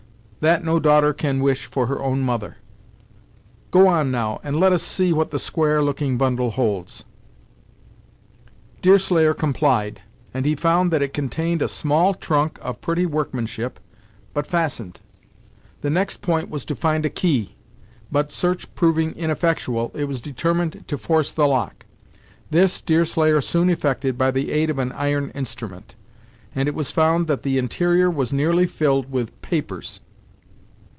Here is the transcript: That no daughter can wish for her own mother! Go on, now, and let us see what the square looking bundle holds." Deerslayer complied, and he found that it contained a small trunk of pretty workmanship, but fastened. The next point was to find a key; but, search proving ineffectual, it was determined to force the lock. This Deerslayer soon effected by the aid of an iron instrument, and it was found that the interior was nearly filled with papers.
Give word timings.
That 0.43 0.63
no 0.65 0.79
daughter 0.79 1.13
can 1.13 1.39
wish 1.39 1.67
for 1.67 1.85
her 1.85 2.01
own 2.01 2.21
mother! 2.21 2.57
Go 3.69 3.87
on, 3.87 4.09
now, 4.09 4.39
and 4.43 4.59
let 4.59 4.73
us 4.73 4.81
see 4.81 5.13
what 5.13 5.29
the 5.29 5.37
square 5.37 5.83
looking 5.83 6.17
bundle 6.17 6.49
holds." 6.49 7.03
Deerslayer 8.81 9.35
complied, 9.35 10.01
and 10.33 10.43
he 10.43 10.55
found 10.55 10.89
that 10.89 11.03
it 11.03 11.13
contained 11.13 11.61
a 11.61 11.67
small 11.67 12.15
trunk 12.15 12.57
of 12.59 12.81
pretty 12.81 13.05
workmanship, 13.05 13.79
but 14.33 14.47
fastened. 14.47 14.99
The 15.81 15.91
next 15.91 16.23
point 16.23 16.49
was 16.49 16.65
to 16.65 16.75
find 16.75 17.05
a 17.05 17.09
key; 17.11 17.53
but, 18.11 18.31
search 18.31 18.73
proving 18.73 19.13
ineffectual, 19.13 19.91
it 19.93 20.05
was 20.05 20.23
determined 20.23 20.85
to 20.87 20.97
force 20.97 21.29
the 21.29 21.47
lock. 21.47 21.85
This 22.49 22.81
Deerslayer 22.81 23.41
soon 23.41 23.69
effected 23.69 24.17
by 24.17 24.31
the 24.31 24.49
aid 24.51 24.71
of 24.71 24.79
an 24.79 24.91
iron 24.93 25.29
instrument, 25.35 25.93
and 26.55 26.67
it 26.67 26.73
was 26.73 26.89
found 26.89 27.27
that 27.27 27.43
the 27.43 27.59
interior 27.59 28.09
was 28.09 28.33
nearly 28.33 28.65
filled 28.65 29.11
with 29.11 29.39
papers. 29.43 29.99